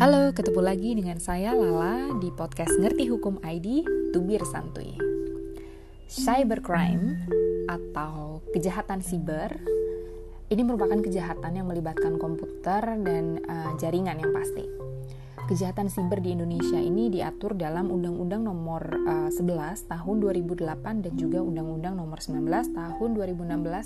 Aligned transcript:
Halo, 0.00 0.32
ketemu 0.32 0.64
lagi 0.64 0.96
dengan 0.96 1.20
saya 1.20 1.52
Lala 1.52 2.16
di 2.24 2.32
podcast 2.32 2.72
Ngerti 2.80 3.12
Hukum 3.12 3.36
ID 3.44 3.84
Tubir 4.16 4.40
Santuy. 4.48 4.96
Cybercrime 6.08 7.28
atau 7.68 8.40
kejahatan 8.48 9.04
siber 9.04 9.60
ini 10.48 10.64
merupakan 10.64 10.96
kejahatan 11.04 11.52
yang 11.52 11.68
melibatkan 11.68 12.16
komputer 12.16 12.80
dan 12.80 13.44
uh, 13.44 13.76
jaringan 13.76 14.16
yang 14.24 14.32
pasti. 14.32 14.64
Kejahatan 15.52 15.92
siber 15.92 16.24
di 16.24 16.32
Indonesia 16.32 16.80
ini 16.80 17.12
diatur 17.12 17.52
dalam 17.52 17.92
Undang-Undang 17.92 18.48
Nomor 18.48 19.04
uh, 19.04 19.28
eh, 19.28 19.36
11 19.36 19.84
Tahun 19.84 20.16
2008 20.16 21.04
dan 21.04 21.12
juga 21.12 21.44
Undang-Undang 21.44 22.00
Nomor 22.00 22.24
19 22.24 22.48
Tahun 22.72 23.10
2016 23.20 23.36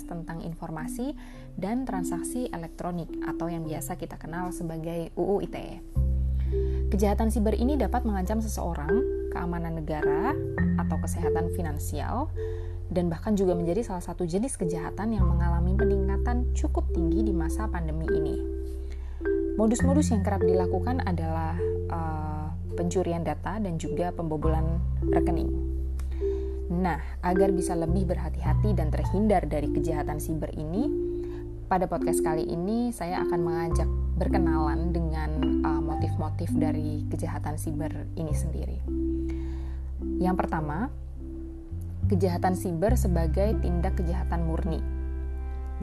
tentang 0.07 0.39
Informasi 0.47 1.11
dan 1.59 1.83
Transaksi 1.83 2.47
Elektronik 2.55 3.11
atau 3.27 3.51
yang 3.51 3.67
biasa 3.67 3.99
kita 3.99 4.15
kenal 4.15 4.55
sebagai 4.55 5.11
UU 5.19 5.43
ITE. 5.51 6.04
Kejahatan 6.91 7.33
siber 7.33 7.57
ini 7.57 7.75
dapat 7.75 8.05
mengancam 8.07 8.39
seseorang, 8.39 8.93
keamanan 9.33 9.81
negara, 9.81 10.31
atau 10.79 10.97
kesehatan 11.01 11.51
finansial, 11.57 12.29
dan 12.93 13.09
bahkan 13.09 13.33
juga 13.33 13.57
menjadi 13.57 13.81
salah 13.81 14.03
satu 14.03 14.23
jenis 14.23 14.55
kejahatan 14.55 15.17
yang 15.17 15.25
mengalami 15.25 15.73
peningkatan 15.73 16.53
cukup 16.53 16.85
tinggi 16.93 17.25
di 17.25 17.33
masa 17.33 17.65
pandemi 17.65 18.05
ini. 18.13 18.35
Modus-modus 19.55 20.11
yang 20.11 20.21
kerap 20.21 20.43
dilakukan 20.43 21.01
adalah 21.07 21.55
uh, 21.89 22.47
pencurian 22.75 23.23
data 23.23 23.57
dan 23.57 23.79
juga 23.79 24.11
pembobolan 24.11 24.83
rekening. 25.09 25.49
Nah, 26.69 26.99
agar 27.23 27.55
bisa 27.55 27.73
lebih 27.73 28.03
berhati-hati 28.09 28.75
dan 28.75 28.91
terhindar 28.91 29.47
dari 29.47 29.71
kejahatan 29.71 30.19
siber 30.19 30.51
ini, 30.53 30.91
pada 31.65 31.89
podcast 31.89 32.21
kali 32.21 32.45
ini 32.45 32.93
saya 32.93 33.25
akan 33.25 33.39
mengajak 33.41 33.89
berkenalan 34.15 34.95
dengan 34.95 35.61
uh, 35.63 35.81
motif-motif 35.83 36.51
dari 36.55 37.03
kejahatan 37.11 37.59
siber 37.59 38.07
ini 38.15 38.33
sendiri. 38.33 38.77
Yang 40.23 40.35
pertama, 40.39 40.87
kejahatan 42.07 42.55
siber 42.55 42.95
sebagai 42.95 43.59
tindak 43.59 43.99
kejahatan 43.99 44.47
murni 44.47 44.95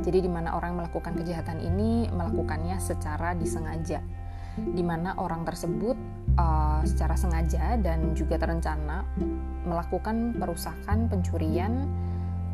jadi 0.01 0.25
di 0.25 0.31
mana 0.31 0.57
orang 0.57 0.81
melakukan 0.81 1.13
kejahatan 1.21 1.61
ini 1.61 2.09
melakukannya 2.09 2.81
secara 2.81 3.37
disengaja, 3.37 4.01
di 4.57 4.81
mana 4.81 5.13
orang 5.21 5.45
tersebut 5.45 5.97
uh, 6.41 6.81
secara 6.89 7.13
sengaja 7.13 7.77
dan 7.77 8.17
juga 8.17 8.41
terencana 8.41 9.05
melakukan 9.69 10.33
perusakan, 10.41 11.13
pencurian, 11.13 11.85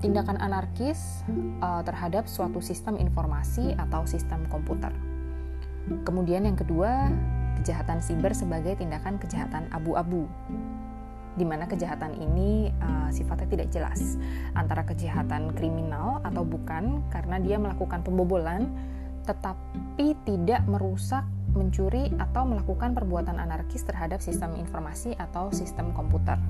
tindakan 0.03 0.35
anarkis 0.43 1.23
uh, 1.63 1.87
terhadap 1.87 2.27
suatu 2.27 2.59
sistem 2.59 2.99
informasi 2.99 3.79
atau 3.79 4.03
sistem 4.03 4.43
komputer. 4.51 4.91
Kemudian 6.05 6.45
yang 6.45 6.59
kedua, 6.59 7.09
kejahatan 7.61 8.01
siber 8.05 8.33
sebagai 8.37 8.79
tindakan 8.79 9.19
kejahatan 9.19 9.67
abu-abu 9.75 10.31
di 11.39 11.47
mana 11.47 11.71
kejahatan 11.71 12.19
ini 12.19 12.75
uh, 12.83 13.09
sifatnya 13.15 13.47
tidak 13.47 13.69
jelas 13.71 14.19
antara 14.59 14.83
kejahatan 14.83 15.55
kriminal 15.55 16.19
atau 16.27 16.43
bukan 16.43 17.07
karena 17.15 17.39
dia 17.39 17.63
melakukan 17.63 18.03
pembobolan 18.03 18.67
tetapi 19.23 20.17
tidak 20.25 20.65
merusak, 20.65 21.23
mencuri 21.53 22.09
atau 22.17 22.49
melakukan 22.49 22.97
perbuatan 22.97 23.37
anarkis 23.37 23.85
terhadap 23.85 24.25
sistem 24.25 24.57
informasi 24.57 25.13
atau 25.21 25.53
sistem 25.53 25.93
komputer. 25.93 26.41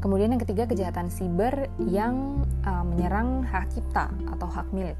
Kemudian 0.00 0.32
yang 0.32 0.40
ketiga 0.40 0.64
kejahatan 0.64 1.12
siber 1.12 1.68
yang 1.84 2.48
uh, 2.64 2.80
menyerang 2.80 3.44
hak 3.44 3.68
cipta 3.76 4.08
atau 4.32 4.48
hak 4.48 4.72
milik. 4.72 4.96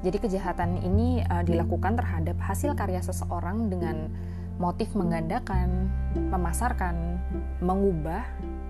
Jadi 0.00 0.16
kejahatan 0.16 0.80
ini 0.80 1.20
uh, 1.28 1.44
dilakukan 1.44 2.00
terhadap 2.00 2.40
hasil 2.40 2.72
karya 2.72 3.04
seseorang 3.04 3.68
dengan 3.68 4.08
motif 4.56 4.92
menggandakan, 4.96 5.92
memasarkan, 6.16 7.20
mengubah 7.60 8.24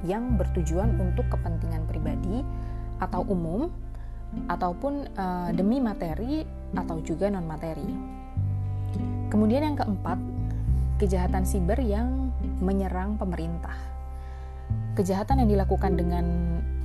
yang 0.07 0.35
bertujuan 0.39 0.99
untuk 0.99 1.27
kepentingan 1.31 1.87
pribadi 1.87 2.43
atau 2.99 3.27
umum 3.27 3.71
ataupun 4.47 5.11
uh, 5.19 5.51
demi 5.55 5.79
materi 5.83 6.47
atau 6.75 7.03
juga 7.03 7.31
non 7.31 7.47
materi. 7.47 7.91
Kemudian 9.31 9.63
yang 9.63 9.79
keempat, 9.79 10.19
kejahatan 10.99 11.47
siber 11.47 11.79
yang 11.79 12.35
menyerang 12.59 13.15
pemerintah. 13.19 13.75
Kejahatan 14.99 15.47
yang 15.47 15.51
dilakukan 15.59 15.95
dengan 15.95 16.27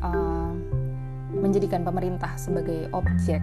uh, 0.05 0.53
menjadikan 1.33 1.81
pemerintah 1.81 2.37
sebagai 2.37 2.89
objek 2.93 3.41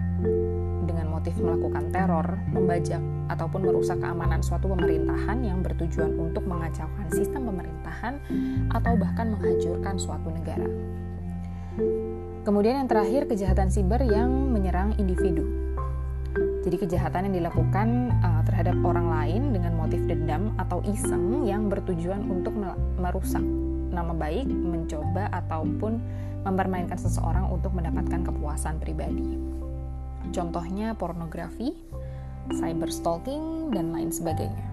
dengan 0.93 1.09
motif 1.09 1.33
melakukan 1.41 1.89
teror, 1.89 2.37
membajak, 2.53 3.01
ataupun 3.33 3.65
merusak 3.65 3.97
keamanan 3.97 4.45
suatu 4.45 4.69
pemerintahan 4.69 5.41
yang 5.41 5.65
bertujuan 5.65 6.13
untuk 6.21 6.45
mengacaukan 6.45 7.09
sistem 7.09 7.49
pemerintahan 7.49 8.21
atau 8.69 8.93
bahkan 8.93 9.33
menghancurkan 9.33 9.97
suatu 9.97 10.29
negara. 10.29 10.69
Kemudian 12.45 12.85
yang 12.85 12.89
terakhir, 12.91 13.25
kejahatan 13.25 13.73
siber 13.73 14.05
yang 14.05 14.29
menyerang 14.53 14.93
individu. 15.01 15.47
Jadi 16.63 16.75
kejahatan 16.79 17.27
yang 17.27 17.43
dilakukan 17.43 18.13
uh, 18.23 18.41
terhadap 18.47 18.77
orang 18.85 19.09
lain 19.11 19.41
dengan 19.51 19.75
motif 19.75 19.99
dendam 20.07 20.55
atau 20.55 20.79
iseng 20.87 21.43
yang 21.43 21.67
bertujuan 21.67 22.23
untuk 22.29 22.55
merusak 23.01 23.43
nama 23.93 24.15
baik, 24.15 24.47
mencoba 24.47 25.29
ataupun 25.31 25.99
mempermainkan 26.43 26.99
seseorang 26.99 27.47
untuk 27.47 27.71
mendapatkan 27.71 28.27
kepuasan 28.27 28.79
pribadi. 28.79 29.53
Contohnya 30.31 30.95
pornografi, 30.95 31.75
cyberstalking, 32.53 33.75
dan 33.75 33.91
lain 33.91 34.13
sebagainya. 34.13 34.67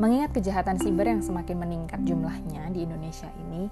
Mengingat 0.00 0.32
kejahatan 0.32 0.80
siber 0.80 1.04
yang 1.08 1.20
semakin 1.20 1.60
meningkat 1.60 2.00
jumlahnya 2.08 2.72
di 2.72 2.88
Indonesia 2.88 3.28
ini, 3.36 3.68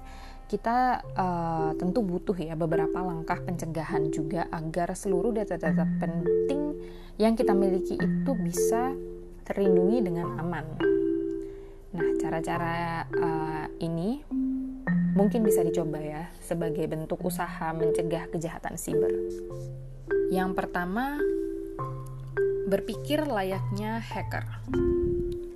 kita 0.49 1.01
uh, 1.13 1.73
tentu 1.77 2.01
butuh 2.01 2.37
ya 2.37 2.53
beberapa 2.53 3.01
langkah 3.01 3.37
pencegahan 3.41 4.09
juga 4.09 4.49
agar 4.49 4.93
seluruh 4.97 5.33
data-data 5.33 5.85
penting 6.01 6.73
yang 7.17 7.33
kita 7.33 7.53
miliki 7.53 7.97
itu 7.97 8.31
bisa 8.37 8.93
terlindungi 9.45 10.05
dengan 10.05 10.37
aman. 10.37 10.65
Nah, 11.97 12.07
cara-cara 12.21 13.05
uh, 13.09 13.65
ini 13.81 14.21
mungkin 15.17 15.41
bisa 15.41 15.65
dicoba 15.65 15.97
ya 15.97 16.29
sebagai 16.45 16.85
bentuk 16.85 17.25
usaha 17.25 17.73
mencegah 17.73 18.29
kejahatan 18.29 18.77
siber. 18.77 19.09
Yang 20.29 20.61
pertama, 20.61 21.17
berpikir 22.69 23.25
layaknya 23.25 23.97
hacker. 23.97 24.45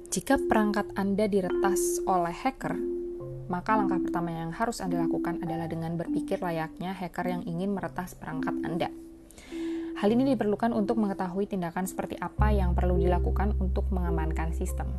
Jika 0.10 0.42
perangkat 0.50 0.90
Anda 0.98 1.30
diretas 1.30 2.02
oleh 2.10 2.34
hacker, 2.34 2.74
maka 3.54 3.78
langkah 3.78 4.02
pertama 4.02 4.34
yang 4.34 4.50
harus 4.50 4.82
Anda 4.82 5.06
lakukan 5.06 5.46
adalah 5.46 5.70
dengan 5.70 5.94
berpikir 5.94 6.42
layaknya 6.42 6.90
hacker 6.98 7.22
yang 7.22 7.46
ingin 7.46 7.78
meretas 7.78 8.18
perangkat 8.18 8.58
Anda. 8.66 8.90
Hal 10.02 10.10
ini 10.10 10.34
diperlukan 10.34 10.74
untuk 10.74 10.98
mengetahui 10.98 11.54
tindakan 11.54 11.86
seperti 11.86 12.18
apa 12.18 12.50
yang 12.50 12.74
perlu 12.74 12.98
dilakukan 12.98 13.54
untuk 13.62 13.86
mengamankan 13.94 14.58
sistem. 14.58 14.90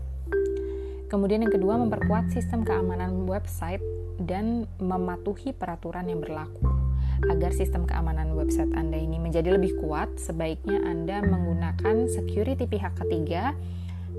Kemudian 1.10 1.42
yang 1.42 1.50
kedua, 1.50 1.82
memperkuat 1.82 2.30
sistem 2.30 2.62
keamanan 2.62 3.26
website 3.26 3.82
dan 4.20 4.68
mematuhi 4.78 5.50
peraturan 5.54 6.10
yang 6.10 6.22
berlaku. 6.22 6.66
Agar 7.30 7.54
sistem 7.54 7.86
keamanan 7.86 8.34
website 8.34 8.74
Anda 8.74 8.98
ini 8.98 9.22
menjadi 9.22 9.54
lebih 9.54 9.78
kuat, 9.80 10.18
sebaiknya 10.18 10.82
Anda 10.82 11.22
menggunakan 11.22 12.10
security 12.10 12.66
pihak 12.66 12.98
ketiga 13.00 13.54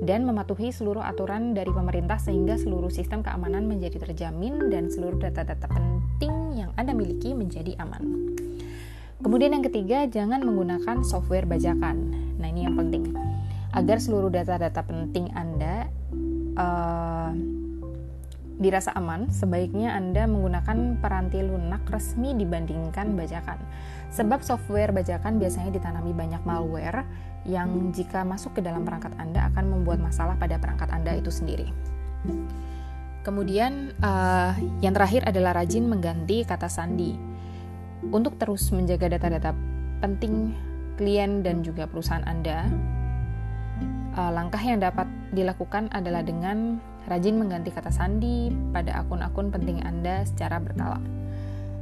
dan 0.04 0.28
mematuhi 0.28 0.76
seluruh 0.76 1.04
aturan 1.04 1.56
dari 1.56 1.72
pemerintah 1.72 2.20
sehingga 2.20 2.60
seluruh 2.60 2.92
sistem 2.92 3.24
keamanan 3.24 3.68
menjadi 3.68 4.04
terjamin 4.04 4.68
dan 4.68 4.92
seluruh 4.92 5.16
data-data 5.16 5.68
penting 5.72 6.60
yang 6.60 6.72
Anda 6.76 6.92
miliki 6.92 7.32
menjadi 7.32 7.80
aman. 7.80 8.36
Kemudian 9.24 9.56
yang 9.56 9.66
ketiga, 9.66 10.04
jangan 10.06 10.44
menggunakan 10.44 11.02
software 11.08 11.48
bajakan. 11.48 12.12
Nah, 12.36 12.48
ini 12.52 12.68
yang 12.68 12.76
penting. 12.76 13.16
Agar 13.72 14.00
seluruh 14.00 14.32
data-data 14.32 14.84
penting 14.84 15.32
Anda 15.32 15.88
uh, 16.60 17.32
dirasa 18.56 18.96
aman, 18.96 19.28
sebaiknya 19.28 19.92
Anda 19.96 20.24
menggunakan 20.28 21.04
peranti 21.04 21.44
lunak 21.44 21.84
resmi 21.92 22.32
dibandingkan 22.36 23.16
bajakan. 23.20 23.60
Sebab 24.16 24.44
software 24.48 24.96
bajakan 24.96 25.38
biasanya 25.38 25.76
ditanami 25.76 26.16
banyak 26.16 26.40
malware 26.48 27.04
yang 27.44 27.92
jika 27.92 28.24
masuk 28.24 28.58
ke 28.58 28.62
dalam 28.64 28.88
perangkat 28.88 29.12
Anda 29.20 29.52
akan 29.52 29.66
membuat 29.70 30.00
masalah 30.00 30.40
pada 30.40 30.56
perangkat 30.56 30.88
Anda 30.90 31.20
itu 31.20 31.30
sendiri. 31.30 31.70
Kemudian 33.26 33.92
uh, 34.00 34.54
yang 34.80 34.94
terakhir 34.94 35.26
adalah 35.26 35.58
rajin 35.58 35.90
mengganti 35.90 36.46
kata 36.46 36.70
sandi. 36.70 37.18
Untuk 38.06 38.38
terus 38.38 38.70
menjaga 38.70 39.18
data-data 39.18 39.52
penting 40.00 40.54
klien 40.96 41.42
dan 41.42 41.66
juga 41.66 41.90
perusahaan 41.90 42.24
Anda, 42.24 42.70
uh, 44.16 44.32
langkah 44.32 44.62
yang 44.62 44.80
dapat 44.80 45.10
dilakukan 45.36 45.92
adalah 45.92 46.22
dengan 46.24 46.80
rajin 47.06 47.38
mengganti 47.38 47.70
kata 47.70 47.94
sandi 47.94 48.50
pada 48.74 49.06
akun-akun 49.06 49.54
penting 49.54 49.82
Anda 49.86 50.26
secara 50.26 50.58
berkala. 50.58 50.98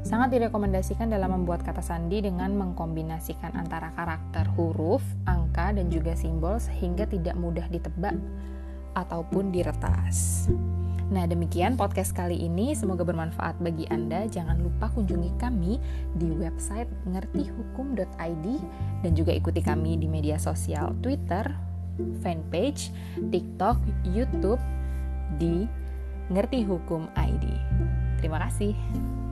Sangat 0.04 0.36
direkomendasikan 0.36 1.08
dalam 1.08 1.31
membuat 1.31 1.64
kata 1.64 1.80
sandi 1.80 2.20
dengan 2.20 2.52
mengkombinasikan 2.60 3.56
antara 3.56 3.96
karakter 3.96 4.44
huruf, 4.60 5.00
angka, 5.24 5.72
dan 5.72 5.88
juga 5.88 6.12
simbol 6.12 6.60
sehingga 6.60 7.08
tidak 7.08 7.40
mudah 7.40 7.64
ditebak 7.72 8.20
ataupun 9.00 9.56
diretas. 9.56 10.52
Nah, 11.08 11.24
demikian 11.24 11.80
podcast 11.80 12.12
kali 12.12 12.36
ini. 12.36 12.75
Semoga 12.75 13.08
bermanfaat 13.08 13.64
bagi 13.64 13.88
Anda. 13.88 14.28
Jangan 14.28 14.60
lupa 14.60 14.92
kunjungi 14.92 15.40
kami 15.40 15.80
di 16.20 16.36
website 16.36 16.92
ngertihukum.id 17.08 18.46
dan 19.08 19.12
juga 19.16 19.31
ikuti 19.31 19.64
kami 19.64 19.96
di 19.96 20.12
media 20.12 20.36
sosial 20.36 20.92
Twitter, 21.00 21.48
fanpage, 22.20 22.92
TikTok, 23.31 23.80
YouTube 24.04 24.60
di 25.38 25.68
Ngerti 26.31 26.63
Hukum 26.63 27.12
ID. 27.15 27.45
Terima 28.19 28.39
kasih. 28.47 29.23